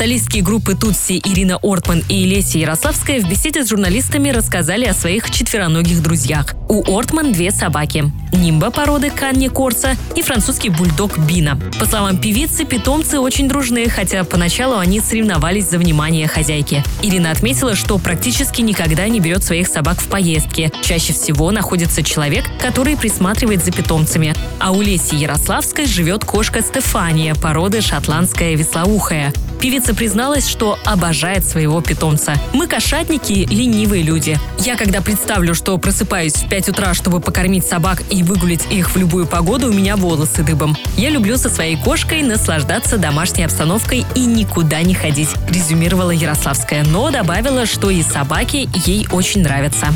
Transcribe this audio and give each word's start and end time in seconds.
Солистки 0.00 0.38
группы 0.38 0.74
Тутси 0.74 1.20
Ирина 1.22 1.58
Ортман 1.62 2.02
и 2.08 2.24
Леся 2.24 2.56
Ярославская 2.56 3.20
в 3.20 3.28
беседе 3.28 3.62
с 3.62 3.68
журналистами 3.68 4.30
рассказали 4.30 4.86
о 4.86 4.94
своих 4.94 5.30
четвероногих 5.30 6.02
друзьях. 6.02 6.54
У 6.70 6.96
Ортман 6.96 7.32
две 7.32 7.50
собаки– 7.50 8.10
Нимба 8.32 8.70
породы 8.70 9.10
Канни 9.10 9.48
Корса 9.48 9.98
и 10.16 10.22
французский 10.22 10.70
бульдог 10.70 11.18
Бина. 11.18 11.60
По 11.78 11.84
словам 11.84 12.16
певицы, 12.16 12.64
питомцы 12.64 13.18
очень 13.18 13.46
дружные, 13.46 13.90
хотя 13.90 14.24
поначалу 14.24 14.78
они 14.78 15.00
соревновались 15.00 15.68
за 15.68 15.76
внимание 15.76 16.28
хозяйки. 16.28 16.82
Ирина 17.02 17.30
отметила, 17.30 17.74
что 17.74 17.98
практически 17.98 18.62
никогда 18.62 19.06
не 19.06 19.20
берет 19.20 19.44
своих 19.44 19.68
собак 19.68 20.00
в 20.00 20.08
поездки. 20.08 20.72
Чаще 20.80 21.12
всего 21.12 21.50
находится 21.50 22.02
человек, 22.02 22.46
который 22.58 22.96
присматривает 22.96 23.62
за 23.62 23.70
питомцами. 23.70 24.34
А 24.60 24.72
у 24.72 24.80
Леси 24.80 25.16
Ярославской 25.16 25.84
живет 25.84 26.24
кошка 26.24 26.62
Стефания 26.62 27.34
породы 27.34 27.82
шотландская 27.82 28.54
веслоухая. 28.54 29.34
Певица 29.60 29.94
призналась, 29.94 30.48
что 30.48 30.78
обожает 30.86 31.44
своего 31.44 31.82
питомца. 31.82 32.34
Мы 32.54 32.66
кошатники, 32.66 33.46
ленивые 33.50 34.02
люди. 34.02 34.38
Я 34.58 34.76
когда 34.76 35.02
представлю, 35.02 35.54
что 35.54 35.76
просыпаюсь 35.76 36.32
в 36.32 36.48
5 36.48 36.70
утра, 36.70 36.94
чтобы 36.94 37.20
покормить 37.20 37.66
собак 37.66 38.02
и 38.08 38.22
выгулить 38.22 38.66
их 38.70 38.90
в 38.90 38.96
любую 38.96 39.26
погоду, 39.26 39.68
у 39.68 39.72
меня 39.72 39.96
волосы 39.96 40.42
дыбом. 40.42 40.76
Я 40.96 41.10
люблю 41.10 41.36
со 41.36 41.50
своей 41.50 41.76
кошкой 41.76 42.22
наслаждаться 42.22 42.96
домашней 42.96 43.44
обстановкой 43.44 44.06
и 44.14 44.24
никуда 44.24 44.80
не 44.80 44.94
ходить, 44.94 45.30
резюмировала 45.50 46.10
Ярославская, 46.10 46.82
но 46.84 47.10
добавила, 47.10 47.66
что 47.66 47.90
и 47.90 48.02
собаки 48.02 48.68
ей 48.86 49.06
очень 49.12 49.42
нравятся. 49.42 49.88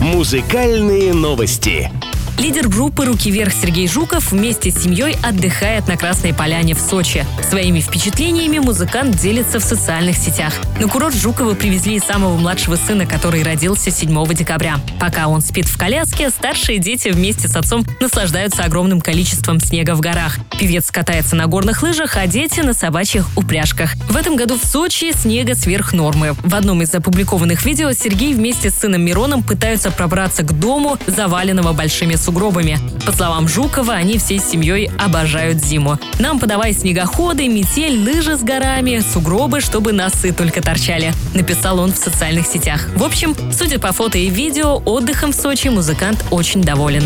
Музыкальные 0.00 1.12
новости. 1.12 1.90
Лидер 2.38 2.68
группы 2.68 3.04
«Руки 3.04 3.32
вверх» 3.32 3.52
Сергей 3.52 3.88
Жуков 3.88 4.30
вместе 4.30 4.70
с 4.70 4.84
семьей 4.84 5.16
отдыхает 5.24 5.88
на 5.88 5.96
Красной 5.96 6.32
Поляне 6.32 6.74
в 6.74 6.78
Сочи. 6.78 7.26
Своими 7.42 7.80
впечатлениями 7.80 8.60
музыкант 8.60 9.16
делится 9.16 9.58
в 9.58 9.64
социальных 9.64 10.16
сетях. 10.16 10.54
На 10.78 10.86
курорт 10.86 11.16
Жукова 11.16 11.54
привезли 11.54 11.96
и 11.96 11.98
самого 11.98 12.36
младшего 12.36 12.76
сына, 12.76 13.06
который 13.06 13.42
родился 13.42 13.90
7 13.90 14.34
декабря. 14.34 14.76
Пока 15.00 15.26
он 15.26 15.40
спит 15.40 15.66
в 15.66 15.76
коляске, 15.76 16.30
старшие 16.30 16.78
дети 16.78 17.08
вместе 17.08 17.48
с 17.48 17.56
отцом 17.56 17.84
наслаждаются 18.00 18.62
огромным 18.62 19.00
количеством 19.00 19.58
снега 19.58 19.96
в 19.96 20.00
горах. 20.00 20.38
Певец 20.60 20.92
катается 20.92 21.34
на 21.34 21.48
горных 21.48 21.82
лыжах, 21.82 22.16
а 22.16 22.28
дети 22.28 22.60
на 22.60 22.72
собачьих 22.72 23.26
упряжках. 23.36 23.96
В 24.08 24.16
этом 24.16 24.36
году 24.36 24.56
в 24.56 24.64
Сочи 24.64 25.12
снега 25.12 25.56
сверх 25.56 25.92
нормы. 25.92 26.36
В 26.44 26.54
одном 26.54 26.82
из 26.82 26.94
опубликованных 26.94 27.64
видео 27.64 27.90
Сергей 27.90 28.32
вместе 28.32 28.70
с 28.70 28.76
сыном 28.76 29.02
Мироном 29.02 29.42
пытаются 29.42 29.90
пробраться 29.90 30.44
к 30.44 30.52
дому, 30.56 30.98
заваленного 31.08 31.72
большими 31.72 32.14
сугробами. 32.28 32.78
По 33.06 33.12
словам 33.12 33.48
Жукова, 33.48 33.94
они 33.94 34.18
всей 34.18 34.38
семьей 34.38 34.90
обожают 34.98 35.64
зиму. 35.64 35.98
Нам 36.18 36.38
подавай 36.38 36.74
снегоходы, 36.74 37.48
метель, 37.48 37.98
лыжи 37.98 38.36
с 38.36 38.42
горами, 38.42 39.02
сугробы, 39.14 39.62
чтобы 39.62 39.92
носы 39.94 40.34
только 40.34 40.60
торчали. 40.60 41.14
Написал 41.32 41.80
он 41.80 41.94
в 41.94 41.96
социальных 41.96 42.46
сетях. 42.46 42.86
В 42.96 43.02
общем, 43.02 43.34
судя 43.50 43.78
по 43.78 43.92
фото 43.92 44.18
и 44.18 44.28
видео, 44.28 44.82
отдыхом 44.84 45.32
в 45.32 45.36
Сочи 45.36 45.68
музыкант 45.68 46.22
очень 46.30 46.60
доволен. 46.60 47.04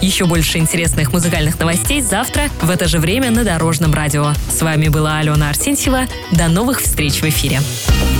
Еще 0.00 0.24
больше 0.24 0.58
интересных 0.58 1.12
музыкальных 1.12 1.60
новостей 1.60 2.00
завтра 2.00 2.48
в 2.60 2.70
это 2.70 2.88
же 2.88 2.98
время 2.98 3.30
на 3.30 3.44
Дорожном 3.44 3.94
радио. 3.94 4.32
С 4.48 4.62
вами 4.62 4.88
была 4.88 5.18
Алена 5.18 5.50
Арсентьева. 5.50 6.06
До 6.32 6.48
новых 6.48 6.80
встреч 6.80 7.20
в 7.20 7.24
эфире. 7.24 7.60